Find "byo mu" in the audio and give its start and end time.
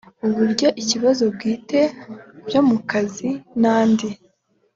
2.47-2.77